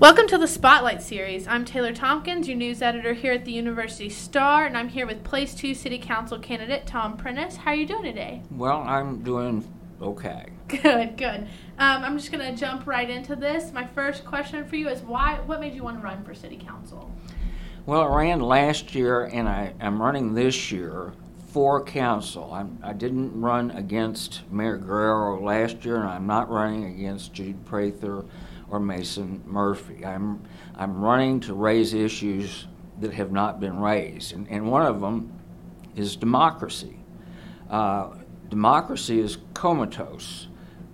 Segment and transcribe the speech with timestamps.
[0.00, 1.46] Welcome to the Spotlight Series.
[1.46, 5.22] I'm Taylor Tompkins, your news editor here at the University Star, and I'm here with
[5.24, 7.56] Place 2 City Council candidate Tom Prentice.
[7.56, 8.40] How are you doing today?
[8.50, 9.62] Well, I'm doing
[10.00, 10.46] okay.
[10.68, 11.46] Good, good.
[11.78, 13.74] Um, I'm just going to jump right into this.
[13.74, 15.38] My first question for you is why?
[15.44, 17.14] What made you want to run for City Council?
[17.84, 21.12] Well, I ran last year, and I, am running this year
[21.48, 22.54] for council.
[22.54, 27.34] I'm, I did not run against Mayor Guerrero last year, and I'm not running against
[27.34, 28.24] Jude Prather
[28.70, 30.04] or Mason Murphy.
[30.04, 30.42] I'm,
[30.76, 32.66] I'm running to raise issues
[33.00, 35.32] that have not been raised, and, and one of them
[35.96, 36.96] is democracy.
[37.68, 38.10] Uh,
[38.48, 40.48] democracy is comatose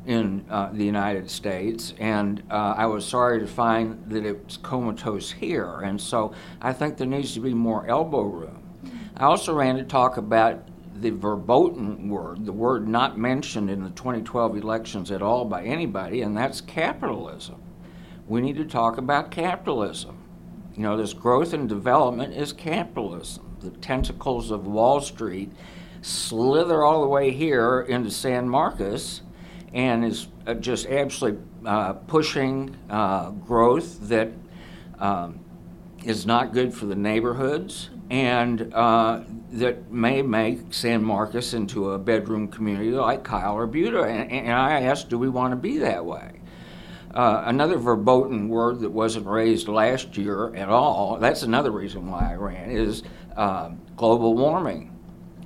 [0.06, 5.32] in uh, the United States, and uh, I was sorry to find that it's comatose
[5.32, 8.62] here, and so I think there needs to be more elbow room.
[9.16, 10.68] I also ran to talk about
[11.00, 16.22] the verboten word, the word not mentioned in the 2012 elections at all by anybody,
[16.22, 17.60] and that's capitalism
[18.28, 20.22] we need to talk about capitalism.
[20.74, 23.56] You know, this growth and development is capitalism.
[23.60, 25.50] The tentacles of Wall Street
[26.02, 29.22] slither all the way here into San Marcos
[29.72, 34.30] and is uh, just absolutely uh, pushing uh, growth that
[34.98, 35.40] um,
[36.04, 41.98] is not good for the neighborhoods and uh, that may make San Marcos into a
[41.98, 44.02] bedroom community like Kyle or Buda.
[44.02, 46.35] And, and I ask, do we want to be that way?
[47.16, 52.32] Uh, another verboten word that wasn't raised last year at all, that's another reason why
[52.32, 53.04] I ran, is
[53.38, 54.94] uh, global warming.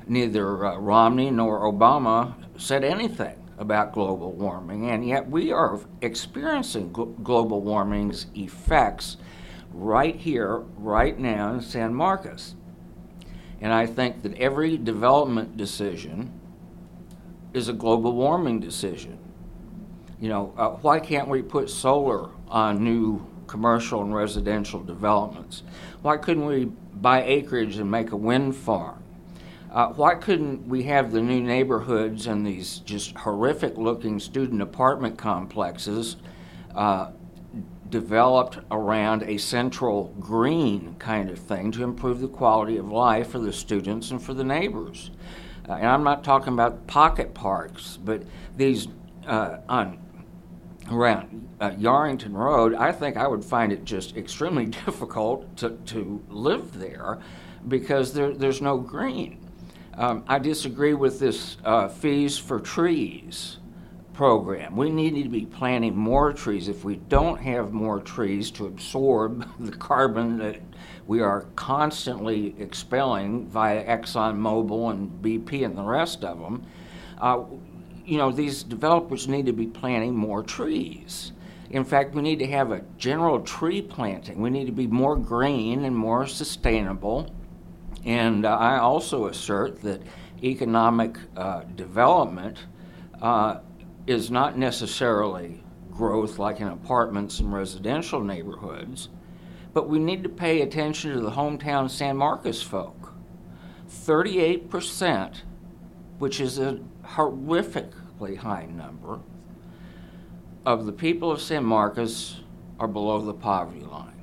[0.08, 6.90] Neither uh, Romney nor Obama said anything about global warming, and yet we are experiencing
[6.92, 9.18] gl- global warming's effects
[9.72, 12.56] right here, right now in San Marcos.
[13.60, 16.32] And I think that every development decision
[17.54, 19.20] is a global warming decision
[20.20, 25.62] you know, uh, why can't we put solar on new commercial and residential developments?
[26.02, 29.02] Why couldn't we buy acreage and make a wind farm?
[29.72, 35.16] Uh, why couldn't we have the new neighborhoods and these just horrific looking student apartment
[35.16, 36.16] complexes
[36.74, 37.10] uh,
[37.88, 43.38] developed around a central green kind of thing to improve the quality of life for
[43.38, 45.12] the students and for the neighbors?
[45.68, 48.22] Uh, and I'm not talking about pocket parks, but
[48.56, 48.88] these
[49.26, 49.98] uh, on
[50.90, 56.22] around uh, Yarrington Road, I think I would find it just extremely difficult to, to
[56.28, 57.18] live there
[57.68, 59.38] because there, there's no green.
[59.94, 63.58] Um, I disagree with this uh, fees for trees
[64.14, 64.76] program.
[64.76, 66.68] We need to be planting more trees.
[66.68, 70.60] If we don't have more trees to absorb the carbon that
[71.06, 76.64] we are constantly expelling via ExxonMobil and BP and the rest of them,
[77.18, 77.44] uh,
[78.10, 81.30] you know, these developers need to be planting more trees.
[81.70, 84.40] In fact, we need to have a general tree planting.
[84.40, 87.32] We need to be more green and more sustainable.
[88.04, 90.02] And uh, I also assert that
[90.42, 92.58] economic uh, development
[93.22, 93.60] uh,
[94.08, 95.62] is not necessarily
[95.92, 99.08] growth like in apartments and residential neighborhoods,
[99.72, 103.12] but we need to pay attention to the hometown San Marcos folk.
[103.88, 105.42] 38%,
[106.18, 106.80] which is a
[108.20, 109.20] horrifically high number
[110.66, 112.40] of the people of San Marcos
[112.78, 114.14] are below the poverty line.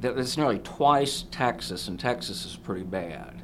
[0.00, 3.42] That's nearly twice Texas, and Texas is pretty bad.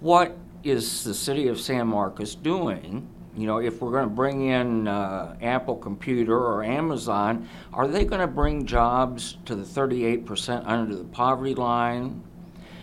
[0.00, 3.08] What is the city of San Marcos doing?
[3.36, 8.04] You know, if we're going to bring in uh, Apple Computer or Amazon, are they
[8.04, 12.22] going to bring jobs to the 38% under the poverty line?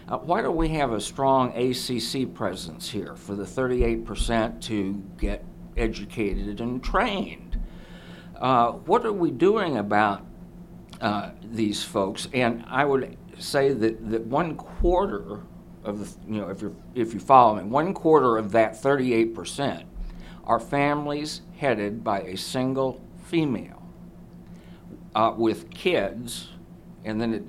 [0.08, 5.44] Uh, why don't we have a strong ACC presence here for the 38% to get
[5.76, 7.60] educated and trained?
[8.36, 10.24] Uh, what are we doing about
[11.02, 12.28] uh, these folks?
[12.34, 15.42] And I would say that, that one quarter
[15.84, 19.86] of the, you know, if, you're, if you follow me, one quarter of that 38%
[20.44, 23.82] are families headed by a single female
[25.16, 26.50] uh, with kids,
[27.04, 27.44] and then it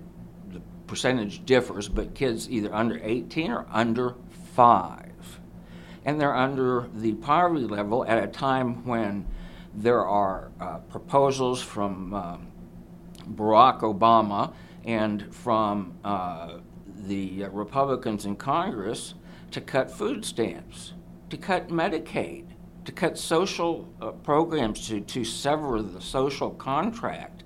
[0.87, 4.15] percentage differs, but kids either under 18 or under
[4.55, 5.41] 5.
[6.05, 9.27] And they're under the poverty level at a time when
[9.75, 12.39] there are uh, proposals from uh,
[13.35, 14.53] Barack Obama
[14.85, 16.59] and from uh,
[17.07, 19.15] the Republicans in Congress
[19.51, 20.93] to cut food stamps,
[21.31, 22.47] to cut Medicaid,
[22.85, 27.43] to cut social uh, programs, to, to sever the social contract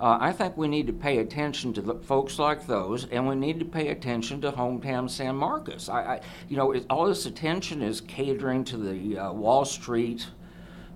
[0.00, 3.58] uh, I think we need to pay attention to folks like those, and we need
[3.58, 5.90] to pay attention to hometown San Marcos.
[5.90, 10.26] I, I you know, it, all this attention is catering to the uh, Wall Street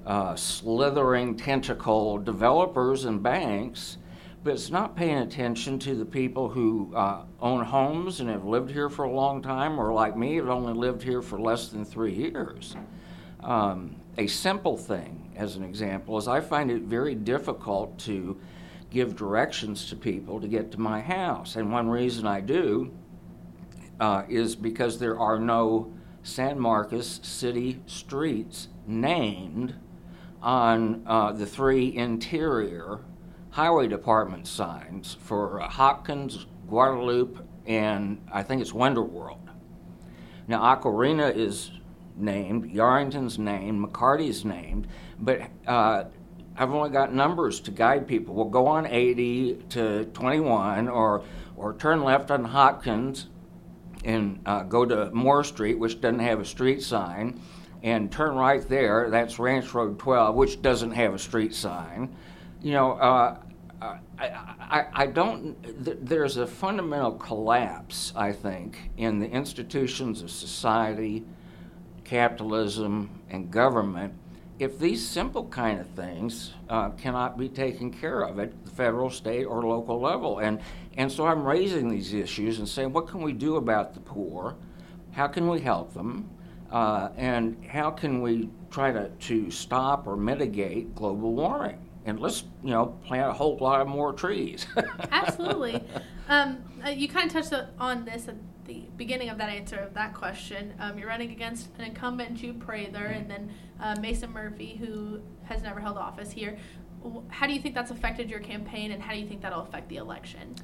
[0.06, 3.98] uh, slithering tentacle developers and banks,
[4.42, 8.70] but it's not paying attention to the people who uh, own homes and have lived
[8.70, 11.84] here for a long time, or like me, have only lived here for less than
[11.84, 12.74] three years.
[13.40, 18.38] Um, a simple thing, as an example, is I find it very difficult to
[18.94, 21.56] give directions to people to get to my house.
[21.56, 22.94] And one reason I do
[23.98, 25.92] uh, is because there are no
[26.22, 29.74] San Marcos city streets named
[30.40, 33.00] on uh, the three interior
[33.50, 39.48] highway department signs for uh, Hopkins, Guadalupe, and I think it's Wonderworld.
[40.46, 41.72] Now, Aquarena is
[42.16, 44.86] named, Yarrington's named, McCarty's named,
[45.18, 46.04] but uh,
[46.56, 48.34] I've only got numbers to guide people.
[48.34, 51.24] We'll go on 80 to 21 or,
[51.56, 53.26] or turn left on Hopkins
[54.04, 57.40] and uh, go to Moore Street, which doesn't have a street sign,
[57.82, 59.10] and turn right there.
[59.10, 62.14] That's Ranch Road 12, which doesn't have a street sign.
[62.62, 63.36] You know, uh,
[63.82, 70.30] I, I, I, don't, th- there's a fundamental collapse, I think, in the institutions of
[70.30, 71.24] society,
[72.04, 74.14] capitalism, and government
[74.64, 79.10] if these simple kind of things uh, cannot be taken care of at the federal,
[79.10, 80.38] state, or local level.
[80.38, 80.58] And,
[80.96, 84.56] and so I'm raising these issues and saying, what can we do about the poor?
[85.12, 86.30] How can we help them?
[86.72, 91.78] Uh, and how can we try to, to stop or mitigate global warming?
[92.06, 94.66] And let's, you know, plant a whole lot of more trees.
[95.12, 95.84] Absolutely.
[96.28, 98.28] Um, uh, you kind of touched on this
[98.96, 100.74] beginning of that answer of that question.
[100.78, 103.50] Um, you're running against an incumbent, Jude Prather, and then
[103.80, 106.56] uh, Mason Murphy, who has never held office here.
[107.28, 109.88] How do you think that's affected your campaign, and how do you think that'll affect
[109.88, 110.54] the election?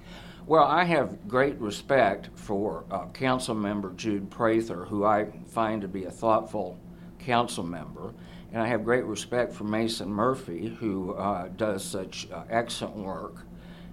[0.46, 5.88] Well, I have great respect for uh, Council Member Jude Prather, who I find to
[5.88, 6.78] be a thoughtful
[7.18, 8.14] council member.
[8.52, 13.46] And I have great respect for Mason Murphy, who uh, does such uh, excellent work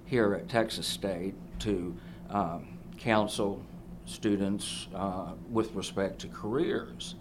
[0.06, 1.96] here at Texas State to
[2.30, 3.62] um, counsel
[4.08, 7.16] students uh, with respect to careers.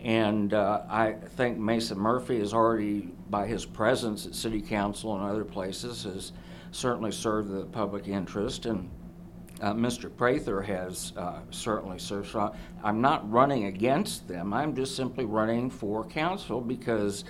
[0.00, 5.24] And uh, I think Mason Murphy has already, by his presence at City Council and
[5.24, 6.32] other places, has
[6.70, 8.66] certainly served the public interest.
[8.66, 8.90] And
[9.62, 10.14] uh, Mr.
[10.14, 12.30] Prather has uh, certainly served.
[12.30, 12.54] So
[12.84, 14.52] I'm not running against them.
[14.52, 17.24] I'm just simply running for council because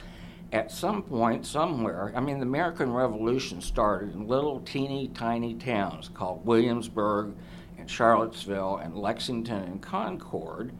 [0.53, 6.09] at some point, somewhere, I mean, the American Revolution started in little teeny tiny towns
[6.09, 7.35] called Williamsburg
[7.87, 10.73] Charlottesville and Lexington and Concord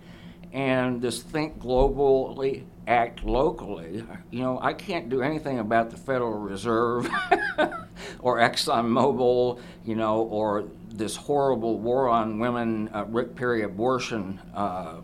[0.53, 4.05] and this think globally, act locally.
[4.31, 7.11] You know, I can't do anything about the Federal Reserve
[8.21, 15.01] or ExxonMobil, you know, or this horrible war on women, uh, Rick Perry abortion uh,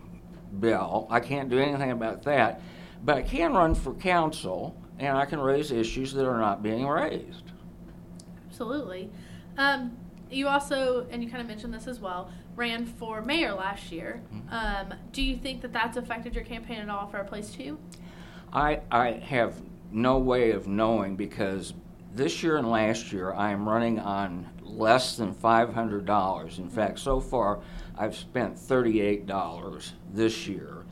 [0.59, 1.07] bill.
[1.09, 2.61] I can't do anything about that.
[3.03, 6.87] But I can run for council and I can raise issues that are not being
[6.87, 7.51] raised.
[8.49, 9.11] Absolutely.
[9.57, 9.97] Um,
[10.33, 14.21] you also, and you kind of mentioned this as well, ran for mayor last year.
[14.33, 14.53] Mm-hmm.
[14.53, 17.77] Um, do you think that that's affected your campaign at all for a place two?
[18.51, 19.55] I, I have
[19.91, 21.73] no way of knowing because
[22.13, 26.59] this year and last year I am running on less than $500.
[26.59, 27.61] In fact, so far
[27.97, 30.82] I've spent $38 this year.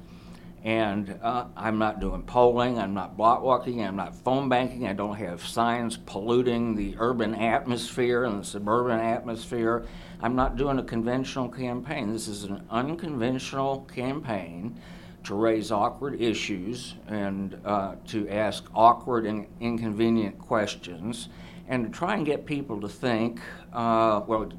[0.63, 4.93] And uh, I'm not doing polling, I'm not block walking, I'm not phone banking, I
[4.93, 9.88] don't have signs polluting the urban atmosphere and the suburban atmosphere.
[10.21, 12.13] I'm not doing a conventional campaign.
[12.13, 14.79] This is an unconventional campaign
[15.24, 21.29] to raise awkward issues and uh, to ask awkward and inconvenient questions
[21.67, 23.39] and to try and get people to think,
[23.74, 24.51] uh, well,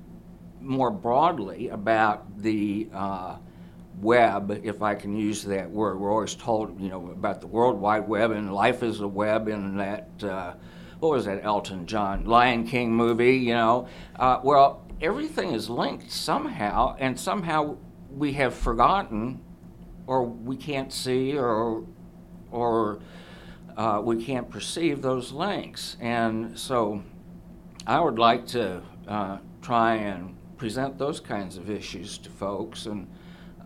[0.60, 3.36] more broadly about the uh,
[4.02, 5.98] web, if I can use that word.
[5.98, 9.48] We're always told, you know, about the World Wide Web and life is a web
[9.48, 10.54] and that, uh,
[10.98, 13.86] what was that Elton John, Lion King movie, you know.
[14.16, 17.76] Uh, well, everything is linked somehow, and somehow
[18.10, 19.40] we have forgotten
[20.06, 21.84] or we can't see or,
[22.50, 22.98] or
[23.76, 25.96] uh, we can't perceive those links.
[26.00, 27.02] And so
[27.86, 33.08] I would like to uh, try and present those kinds of issues to folks and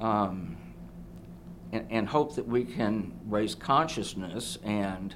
[0.01, 0.57] um,
[1.73, 5.15] and, and, hope that we can raise consciousness and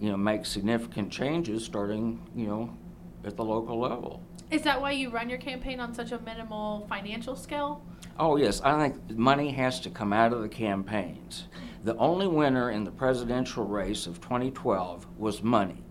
[0.00, 2.76] you know make significant changes starting you know
[3.24, 4.22] at the local level.
[4.50, 7.82] Is that why you run your campaign on such a minimal financial scale?
[8.18, 11.48] Oh yes, I think money has to come out of the campaigns.
[11.84, 15.84] The only winner in the presidential race of 2012 was money.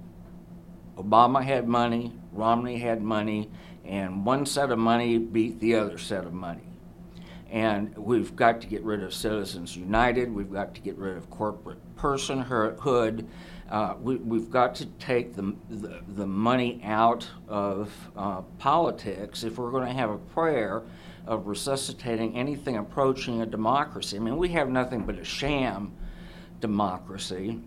[0.98, 3.50] Obama had money, Romney had money,
[3.86, 6.67] and one set of money beat the other set of money.
[7.50, 10.34] And we've got to get rid of Citizens United.
[10.34, 13.26] We've got to get rid of corporate personhood.
[13.70, 19.58] Uh, we, have got to take the, the, the money out of uh, politics if
[19.58, 20.84] we're going to have a prayer
[21.26, 24.16] of resuscitating anything approaching a democracy.
[24.16, 25.94] I mean, we have nothing but a sham
[26.62, 27.60] democracy.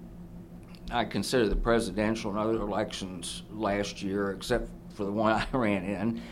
[0.90, 5.84] I consider the presidential and other elections last year, except for the one I ran
[5.84, 6.22] in,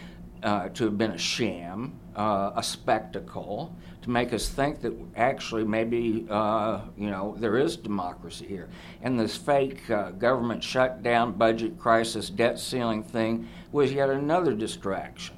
[0.42, 5.64] uh, to have been a sham, uh, a spectacle, to make us think that actually
[5.64, 8.68] maybe uh, you know there is democracy here.
[9.02, 15.36] And this fake uh, government shutdown, budget crisis, debt ceiling thing was yet another distraction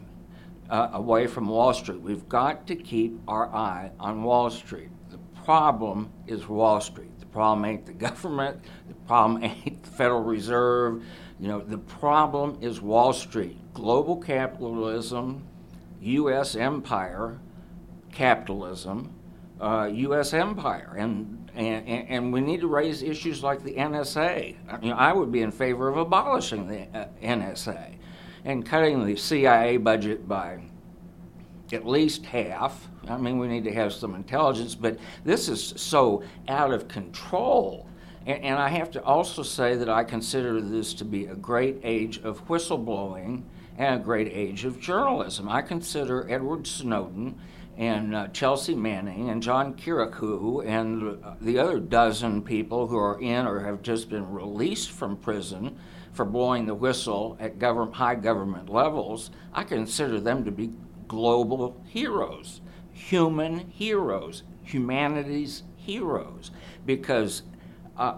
[0.71, 2.01] uh, away from Wall Street.
[2.01, 4.91] We've got to keep our eye on Wall Street.
[5.11, 7.19] The problem is Wall Street.
[7.19, 8.65] The problem ain't the government.
[8.89, 11.03] The problem ain't the Federal Reserve.
[11.41, 13.57] You know, the problem is Wall Street.
[13.73, 15.43] Global capitalism,
[16.03, 16.55] U.S.
[16.55, 17.41] empire,
[18.13, 19.15] capitalism,
[19.59, 20.35] uh, U.S.
[20.35, 24.57] empire, and, and and we need to raise issues like the NSA.
[24.95, 27.97] I would be in favor of abolishing the uh, NSA
[28.45, 30.61] and cutting the CIA budget by
[31.73, 32.89] at least half.
[33.09, 37.87] I mean, we need to have some intelligence, but this is so out of control.
[38.27, 41.81] And, and I have to also say that I consider this to be a great
[41.83, 43.43] age of whistleblowing
[43.79, 45.49] and a great age of journalism.
[45.49, 47.39] I consider Edward Snowden
[47.79, 53.47] and uh, Chelsea Manning and John Kiriakou and the other dozen people who are in
[53.47, 55.79] or have just been released from prison
[56.13, 60.73] for blowing the whistle at government, high government levels, I consider them to be
[61.09, 62.61] global heroes,
[62.93, 66.51] human heroes, humanity's heroes,
[66.85, 67.43] because
[68.01, 68.15] uh,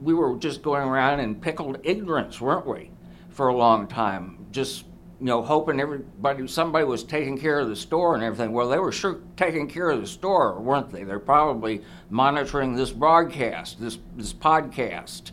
[0.00, 2.90] we were just going around in pickled ignorance, weren't we,
[3.28, 4.86] for a long time, just
[5.20, 8.52] you know, hoping everybody, somebody was taking care of the store and everything.
[8.52, 11.04] Well, they were sure taking care of the store, weren't they?
[11.04, 15.30] They're probably monitoring this broadcast, this this podcast,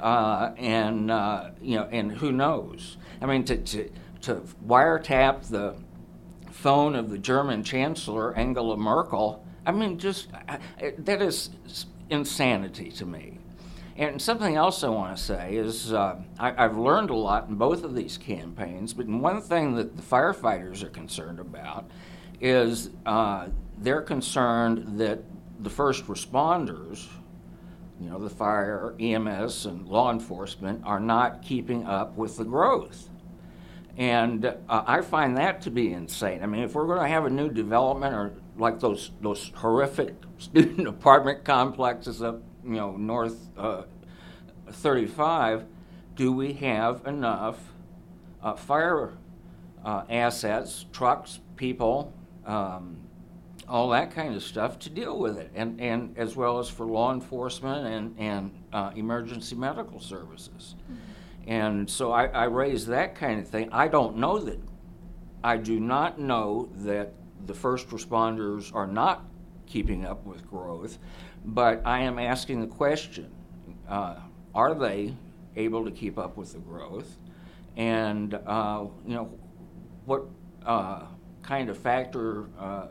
[0.00, 2.98] uh, and uh, you know, and who knows?
[3.22, 3.90] I mean, to, to
[4.22, 4.34] to
[4.66, 5.76] wiretap the
[6.50, 9.46] phone of the German Chancellor Angela Merkel.
[9.64, 10.28] I mean, just
[10.98, 11.50] that is
[12.12, 13.38] insanity to me.
[13.96, 17.56] And something else I want to say is uh, I, have learned a lot in
[17.56, 21.90] both of these campaigns, but one thing that the firefighters are concerned about
[22.40, 25.22] is uh, they're concerned that
[25.60, 27.08] the first responders,
[28.00, 33.10] you know, the fire, EMS, and law enforcement, are not keeping up with the growth.
[33.98, 36.42] And uh, I find that to be insane.
[36.42, 40.14] I mean, if we're going to have a new development or like those those horrific
[40.38, 43.82] student apartment complexes up, you know, north uh,
[44.70, 45.64] 35,
[46.14, 47.58] do we have enough
[48.42, 49.12] uh, fire
[49.84, 52.12] uh, assets, trucks, people,
[52.46, 52.96] um,
[53.68, 56.86] all that kind of stuff to deal with it, and, and as well as for
[56.86, 60.74] law enforcement and, and uh, emergency medical services.
[60.84, 61.50] Mm-hmm.
[61.50, 63.68] And so I, I raise that kind of thing.
[63.72, 64.60] I don't know that,
[65.42, 67.14] I do not know that
[67.46, 69.24] the first responders are not
[69.66, 70.98] keeping up with growth,
[71.44, 73.30] but I am asking the question
[73.88, 74.16] uh,
[74.54, 75.14] are they
[75.56, 77.18] able to keep up with the growth?
[77.76, 79.38] And, uh, you know,
[80.04, 80.24] what
[80.64, 81.04] uh,
[81.42, 82.88] kind of factor, uh,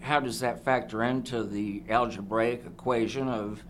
[0.00, 3.62] how does that factor into the algebraic equation of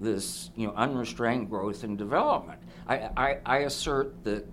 [0.00, 2.60] this, you know, unrestrained growth and development?
[2.86, 4.46] I, I, I assert that,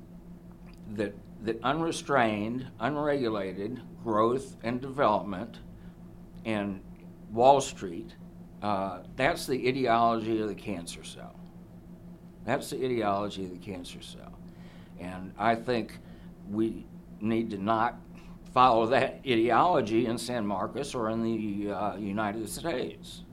[0.93, 1.13] that,
[1.43, 5.59] that unrestrained, unregulated growth and development
[6.45, 6.81] and
[7.31, 8.15] Wall Street,
[8.61, 11.39] uh, that's the ideology of the cancer cell.
[12.45, 14.39] That's the ideology of the cancer cell.
[14.99, 15.97] And I think
[16.49, 16.85] we
[17.21, 17.99] need to not
[18.53, 23.23] follow that ideology in San Marcos or in the uh, United States.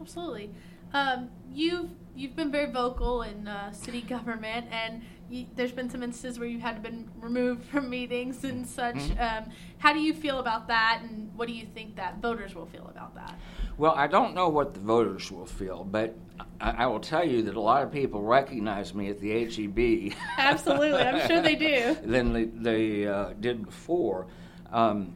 [0.00, 0.50] Absolutely.
[0.94, 6.02] Um, you've you've been very vocal in uh, city government, and you, there's been some
[6.02, 8.96] instances where you've had to been removed from meetings and such.
[8.96, 9.20] Mm-hmm.
[9.20, 9.44] Um,
[9.78, 12.86] how do you feel about that, and what do you think that voters will feel
[12.90, 13.38] about that?
[13.76, 16.16] Well, I don't know what the voters will feel, but
[16.60, 20.14] I, I will tell you that a lot of people recognize me at the HEB.
[20.38, 21.96] Absolutely, I'm sure they do.
[22.02, 24.26] than they, they uh, did before.
[24.72, 25.14] Um,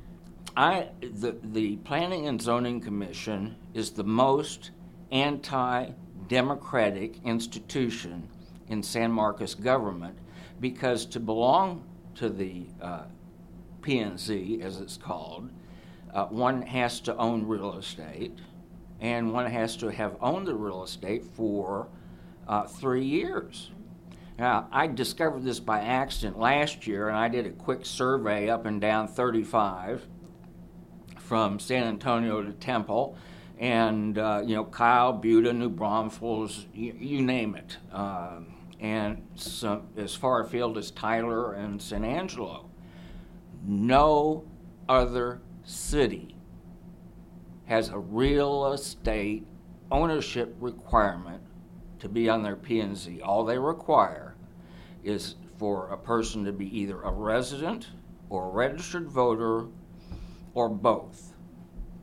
[0.56, 4.70] I the the Planning and Zoning Commission is the most
[5.10, 8.28] anti-democratic institution
[8.72, 10.16] in San Marcos government
[10.60, 13.04] because to belong to the uh,
[13.82, 15.50] PNZ, as it's called,
[16.14, 18.38] uh, one has to own real estate
[19.00, 21.88] and one has to have owned the real estate for
[22.48, 23.70] uh, three years.
[24.38, 28.64] Now, I discovered this by accident last year, and I did a quick survey up
[28.64, 30.06] and down 35
[31.18, 33.16] from San Antonio to Temple,
[33.58, 38.51] and uh, you know Kyle, Buda, New Braunfels, you, you name it, um,
[38.82, 42.68] and some, as far afield as Tyler and San Angelo.
[43.64, 44.44] No
[44.88, 46.34] other city
[47.66, 49.46] has a real estate
[49.92, 51.40] ownership requirement
[52.00, 53.20] to be on their P&Z.
[53.22, 54.34] All they require
[55.04, 57.90] is for a person to be either a resident
[58.30, 59.66] or a registered voter
[60.54, 61.34] or both,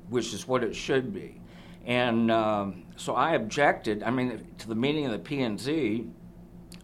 [0.07, 1.41] which is what it should be.
[1.85, 6.07] And um, so I objected, I mean, to the meeting of the P&Z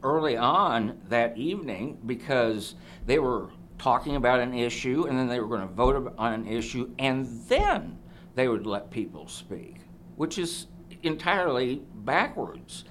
[0.06, 2.76] early on that evening because
[3.08, 6.48] they were talking about an issue and then they were going to vote on an
[6.48, 7.98] issue and then
[8.36, 9.78] they would let people speak,
[10.16, 10.68] which is
[11.02, 12.86] entirely backwards.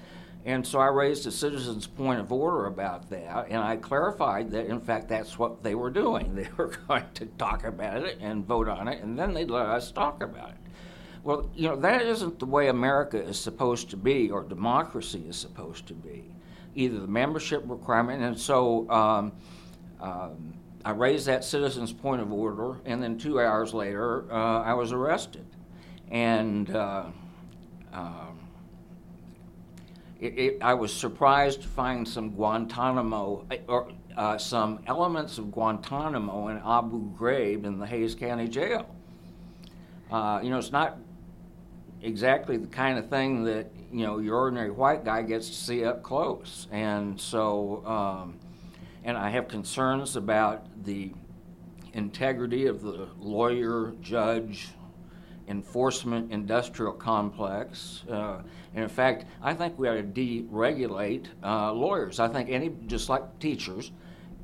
[0.44, 4.66] And so I raised a citizen's point of order about that, and I clarified that,
[4.66, 6.34] in fact, that's what they were doing.
[6.34, 9.66] They were going to talk about it and vote on it, and then they'd let
[9.66, 10.56] us talk about it.
[11.22, 15.36] Well, you know, that isn't the way America is supposed to be or democracy is
[15.36, 16.24] supposed to be.
[16.74, 19.32] Either the membership requirement, and so um,
[20.00, 20.54] um,
[20.84, 24.92] I raised that citizen's point of order, and then two hours later, uh, I was
[24.92, 25.46] arrested.
[26.10, 27.06] And uh,
[27.92, 28.38] um,
[30.20, 35.50] it, it, I was surprised to find some Guantanamo uh, or uh, some elements of
[35.50, 38.86] Guantanamo in Abu Ghraib in the Hays County Jail.
[40.10, 40.98] Uh, you know, it's not
[42.02, 45.84] exactly the kind of thing that you know your ordinary white guy gets to see
[45.84, 48.38] up close, and so um,
[49.04, 51.12] and I have concerns about the
[51.92, 54.70] integrity of the lawyer, judge,
[55.46, 58.02] enforcement industrial complex.
[58.10, 58.42] Uh,
[58.74, 62.18] and in fact, I think we ought to deregulate uh, lawyers.
[62.18, 63.92] I think any, just like teachers,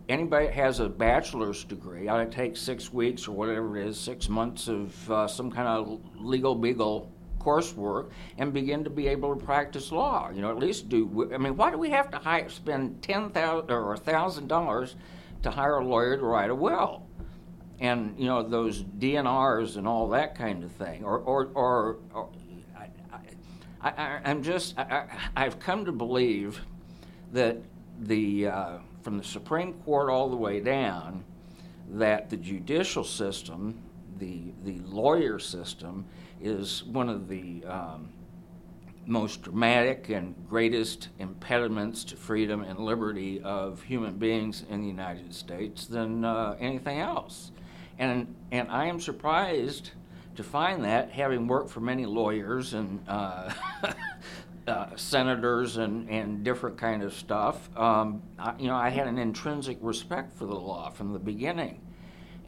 [0.08, 3.98] anybody that has a bachelor's degree ought to take six weeks or whatever it is,
[3.98, 9.34] six months of uh, some kind of legal beagle coursework and begin to be able
[9.34, 10.30] to practice law.
[10.30, 11.30] You know, at least do.
[11.34, 14.96] I mean, why do we have to hire, spend ten thousand or thousand dollars
[15.42, 17.06] to hire a lawyer to write a will?
[17.80, 22.28] And you know those DNRs and all that kind of thing, or or or, or
[23.82, 26.60] I, I'm just I, I've come to believe
[27.32, 27.56] that
[28.00, 31.24] the uh, from the Supreme Court all the way down
[31.88, 33.80] that the judicial system,
[34.18, 36.04] the the lawyer system,
[36.40, 38.08] is one of the um,
[39.06, 45.34] most dramatic and greatest impediments to freedom and liberty of human beings in the United
[45.34, 47.50] States than uh, anything else.
[47.98, 49.90] And, and I am surprised
[50.36, 53.52] to find that, having worked for many lawyers and uh,
[54.66, 59.18] uh, senators and, and different kind of stuff, um, I, you know, I had an
[59.18, 61.80] intrinsic respect for the law from the beginning.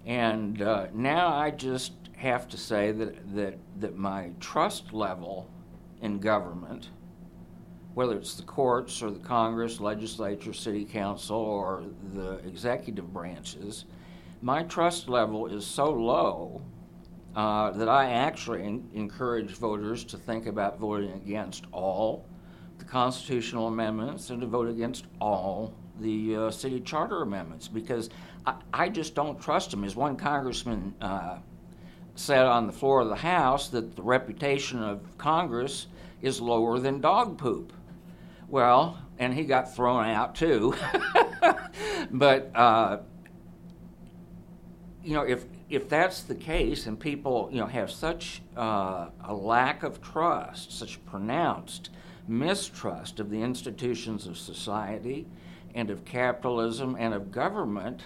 [0.07, 5.49] And uh, now I just have to say that, that, that my trust level
[6.01, 6.91] in government,
[7.95, 11.85] whether it's the courts or the Congress, legislature, city council, or
[12.15, 13.85] the executive branches,
[14.41, 16.63] my trust level is so low
[17.37, 22.27] uh, that I actually in- encourage voters to think about voting against all
[22.79, 27.69] the constitutional amendments and to vote against all the uh, city charter amendments.
[27.69, 28.11] Because
[28.47, 29.85] I, I, just don't trust them.
[29.85, 31.39] As one congressman uh,
[32.15, 35.87] said on the floor of the House that the reputation of Congress
[36.21, 37.73] is lower than dog poop.
[38.49, 40.75] Well, and he got thrown out too.
[42.11, 42.99] but uh,
[45.03, 49.35] you know, if if that's the case, and people you know have such uh, a
[49.35, 51.91] lack of trust, such pronounced
[52.29, 55.27] mistrust of the institutions of society,
[55.75, 58.03] and of capitalism and of government,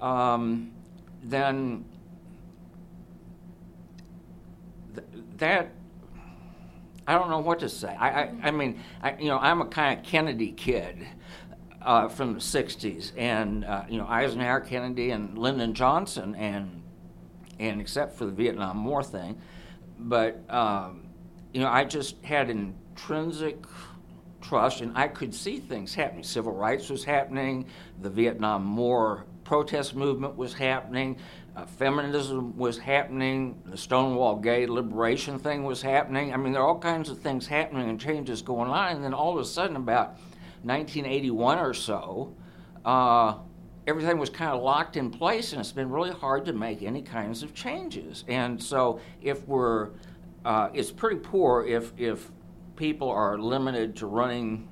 [0.00, 0.72] um,
[1.22, 1.84] then
[5.38, 5.70] that
[7.06, 7.94] I don't know what to say.
[7.94, 11.06] I, I, I mean, I, you know, I'm a kind of Kennedy kid
[11.82, 16.82] uh, from the '60s, and uh, you know, Eisenhower, Kennedy, and Lyndon Johnson, and
[17.58, 19.40] and except for the Vietnam War thing,
[19.98, 21.06] but um,
[21.52, 23.64] you know, I just had intrinsic
[24.40, 26.24] trust, and I could see things happening.
[26.24, 27.66] Civil rights was happening,
[28.02, 31.16] the Vietnam War protest movement was happening,
[31.54, 36.34] uh, feminism was happening, the Stonewall gay liberation thing was happening.
[36.34, 39.14] I mean, there are all kinds of things happening and changes going on, and then
[39.14, 40.18] all of a sudden, about
[40.64, 42.34] 1981 or so,
[42.84, 43.36] uh,
[43.86, 47.00] everything was kind of locked in place, and it's been really hard to make any
[47.00, 48.24] kinds of changes.
[48.26, 49.90] And so, if we're,
[50.44, 52.32] uh, it's pretty poor if if
[52.74, 54.68] people are limited to running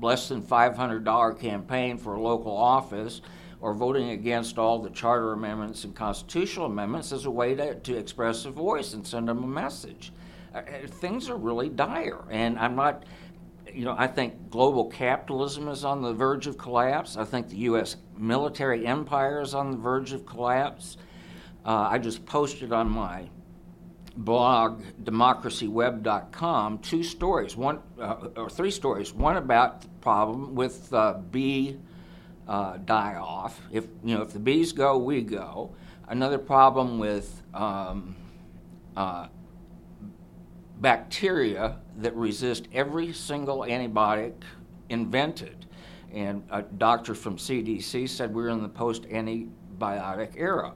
[0.00, 3.20] less than $500 campaign for a local office
[3.66, 7.96] or voting against all the charter amendments and constitutional amendments as a way to, to
[7.96, 10.12] express a voice and send them a message.
[10.54, 13.02] Uh, uh, things are really dire, and I'm not.
[13.74, 17.16] You know, I think global capitalism is on the verge of collapse.
[17.16, 17.96] I think the U.S.
[18.16, 20.96] military empire is on the verge of collapse.
[21.64, 23.28] Uh, I just posted on my
[24.16, 29.12] blog, democracyweb.com, two stories, one uh, or three stories.
[29.12, 31.78] One about the problem with uh, bee
[32.46, 33.60] uh, die off.
[33.72, 35.74] If you know, if the bees go, we go.
[36.08, 38.14] Another problem with um,
[38.96, 39.26] uh,
[40.80, 44.34] bacteria that resist every single antibiotic
[44.88, 45.66] invented.
[46.12, 50.74] And a doctor from CDC said we're in the post antibiotic era.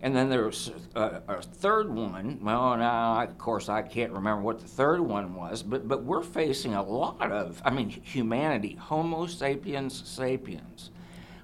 [0.00, 2.38] And then there's a, uh, a, third one.
[2.40, 6.22] Well, now, of course, I can't remember what the third one was, but, but we're
[6.22, 10.90] facing a lot of, I mean, humanity, Homo sapiens sapiens.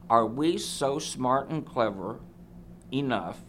[0.08, 2.20] Are we so smart and clever
[2.92, 3.40] enough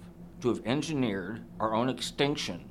[0.41, 2.65] to have engineered our own extinction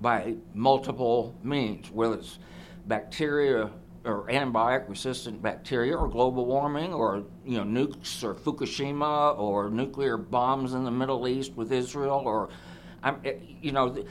[0.00, 2.38] by multiple means, whether it's
[2.86, 3.70] bacteria
[4.04, 10.16] or antibiotic resistant bacteria or global warming or you know nukes or Fukushima or nuclear
[10.16, 12.48] bombs in the Middle East with Israel or
[13.02, 14.04] I'm, eh, you know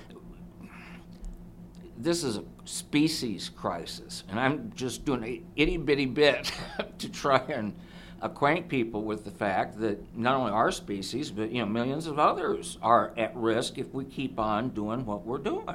[1.97, 6.51] this is a species crisis and I'm just doing a itty bitty bit
[6.99, 7.75] to try and
[8.21, 12.19] acquaint people with the fact that not only our species but you know millions of
[12.19, 15.65] others are at risk if we keep on doing what we're doing.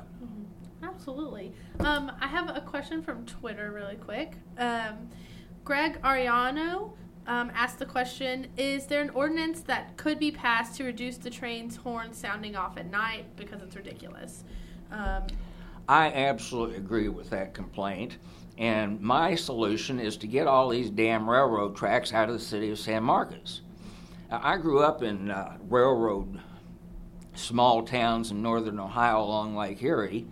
[1.06, 1.52] Absolutely.
[1.80, 4.38] Um, I have a question from Twitter, really quick.
[4.56, 5.10] Um,
[5.62, 6.92] Greg Ariano
[7.26, 11.28] um, asked the question Is there an ordinance that could be passed to reduce the
[11.28, 14.44] train's horn sounding off at night because it's ridiculous?
[14.90, 15.24] Um,
[15.90, 18.16] I absolutely agree with that complaint.
[18.56, 22.70] And my solution is to get all these damn railroad tracks out of the city
[22.70, 23.60] of San Marcos.
[24.30, 26.40] I grew up in uh, railroad
[27.34, 30.26] small towns in northern Ohio along Lake Erie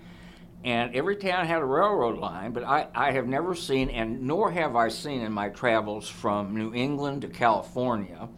[0.65, 4.51] and every town had a railroad line, but I, I have never seen, and nor
[4.53, 8.29] have I seen in my travels from New England to California,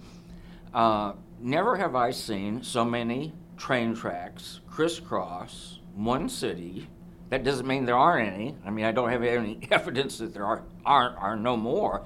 [0.73, 6.89] uh, never have I seen so many train tracks crisscross one city.
[7.29, 8.57] That doesn't mean there aren't any.
[8.65, 12.05] I mean, I don't have any evidence that there are, aren't, are no more.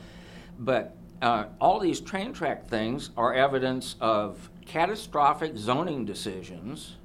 [0.59, 6.97] But uh, all these train track things are evidence of catastrophic zoning decisions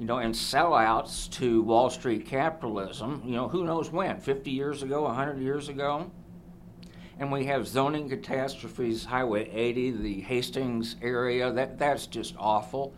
[0.00, 4.82] you know, and sellouts to Wall Street capitalism, you know, who knows when, 50 years
[4.82, 6.10] ago, 100 years ago.
[7.18, 12.94] And we have zoning catastrophes, Highway 80, the Hastings area, that, that's just awful.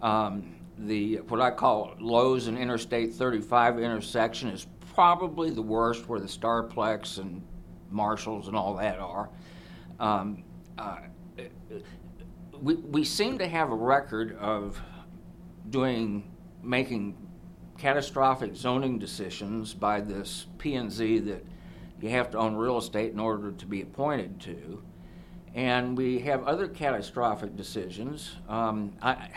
[0.00, 6.20] Um, the what I call Lowe's and Interstate 35 intersection is probably the worst, where
[6.20, 7.42] the Starplex and
[7.90, 9.30] Marshalls and all that are.
[9.98, 10.44] Um,
[10.78, 10.98] uh,
[12.60, 14.80] we, we seem to have a record of
[15.70, 16.35] doing
[16.66, 17.16] making
[17.78, 21.44] catastrophic zoning decisions by this P&Z that
[22.00, 24.82] you have to own real estate in order to be appointed to.
[25.54, 28.36] And we have other catastrophic decisions.
[28.48, 29.30] Um, I,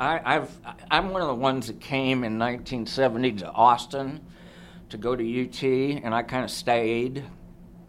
[0.00, 0.50] I, have
[0.90, 4.20] I'm one of the ones that came in 1970 to Austin
[4.90, 7.24] to go to UT, and I kind of stayed,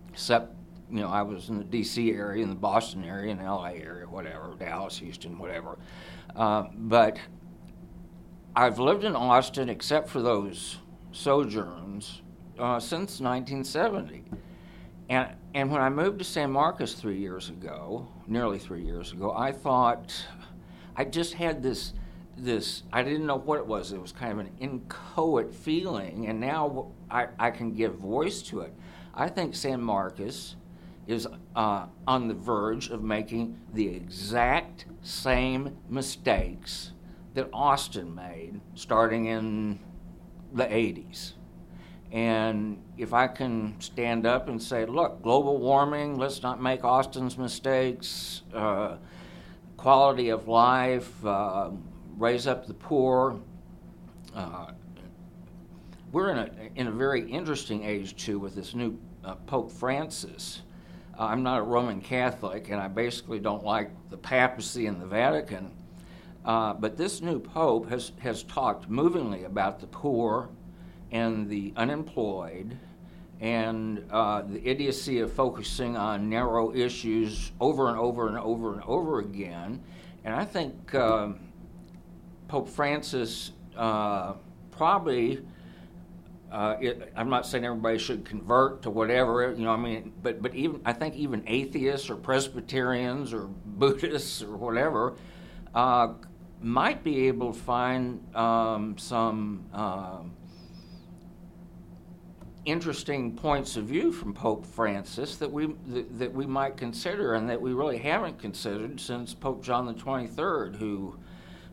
[0.10, 0.54] except
[0.91, 2.12] you know I was in the D.C.
[2.12, 3.73] area, in the Boston area, in the L.A.
[3.73, 5.78] area, whatever, Dallas, Houston, whatever.
[6.36, 7.17] Uh, but
[8.55, 10.77] I've lived in Austin, except for those
[11.12, 12.21] sojourns,
[12.57, 14.23] uh, since 1970.
[15.09, 19.33] And, and when I moved to San Marcos three years ago, nearly three years ago,
[19.35, 20.13] I thought
[20.95, 21.93] I just had this
[22.38, 23.91] this I didn't know what it was.
[23.91, 28.62] It was kind of an inchoate feeling, and now I, I can give voice to
[28.62, 28.73] it.
[29.13, 30.55] I think San Marcos
[31.05, 36.91] is uh, on the verge of making the exact same mistakes
[37.39, 39.80] that Austin made starting in
[40.54, 41.34] the 80s.
[42.12, 47.38] And if I can stand up and say, look, global warming, let's not make Austin's
[47.38, 48.97] mistakes, uh,
[49.78, 51.69] quality of life, uh,
[52.17, 53.39] raise up the poor.
[54.36, 54.71] Uh,
[56.12, 60.63] we're in a, in a very interesting age, too, with this new uh, Pope Francis.
[61.17, 65.71] I'm not a Roman Catholic, and I basically don't like the papacy and the Vatican.
[66.45, 70.49] Uh, but this new pope has, has talked movingly about the poor
[71.12, 72.78] and the unemployed
[73.41, 78.84] and uh, the idiocy of focusing on narrow issues over and over and over and
[78.84, 79.82] over again.
[80.25, 81.30] And I think uh,
[82.47, 84.34] Pope Francis uh,
[84.71, 85.41] probably
[86.52, 89.71] uh, it, I'm not saying everybody should convert to whatever, you know.
[89.71, 95.15] I mean, but but even I think even atheists or Presbyterians or Buddhists or whatever
[95.73, 96.13] uh,
[96.62, 100.19] might be able to find um, some uh,
[102.65, 107.50] interesting points of view from Pope Francis that we that, that we might consider and
[107.50, 111.15] that we really haven't considered since Pope John the Twenty Third, who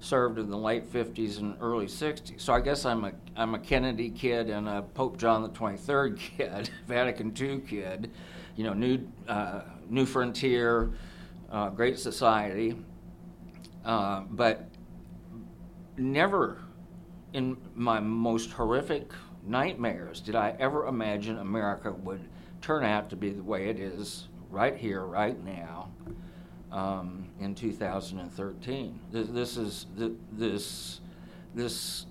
[0.00, 2.40] served in the late 50s and early 60s.
[2.40, 6.18] So I guess I'm a I'm a Kennedy kid and a Pope John the 23rd
[6.36, 8.10] kid, Vatican II kid,
[8.56, 10.92] you know, new uh, new frontier,
[11.50, 12.76] uh, great society,
[13.84, 14.68] uh, but
[15.98, 16.58] never
[17.32, 19.10] in my most horrific
[19.44, 22.28] nightmares did I ever imagine America would
[22.60, 25.90] turn out to be the way it is right here, right now
[26.72, 29.00] um, in 2013.
[29.12, 29.86] This, this is
[30.32, 31.00] this
[31.54, 32.06] this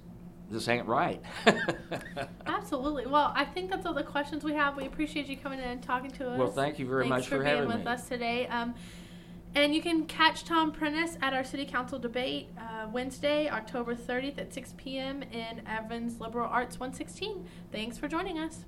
[0.49, 1.21] this ain't right.
[2.45, 3.07] Absolutely.
[3.07, 4.77] Well, I think that's all the questions we have.
[4.77, 6.37] We appreciate you coming in and talking to us.
[6.37, 7.91] Well, thank you very Thanks much for, for, having being with me.
[7.91, 8.47] us today.
[8.47, 8.75] Um,
[9.55, 14.37] and you can catch Tom Prentice at our City Council debate uh, Wednesday, October 30th
[14.37, 15.23] at 6 p.m.
[15.23, 17.47] in Evans Liberal Arts 116.
[17.71, 18.65] Thanks for joining us.